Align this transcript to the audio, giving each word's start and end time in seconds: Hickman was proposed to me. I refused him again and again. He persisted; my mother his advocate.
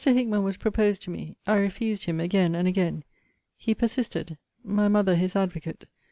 Hickman 0.03 0.41
was 0.43 0.57
proposed 0.57 1.03
to 1.03 1.11
me. 1.11 1.35
I 1.45 1.57
refused 1.57 2.05
him 2.05 2.19
again 2.19 2.55
and 2.55 2.67
again. 2.67 3.03
He 3.55 3.75
persisted; 3.75 4.39
my 4.63 4.87
mother 4.87 5.13
his 5.13 5.35
advocate. 5.35 5.85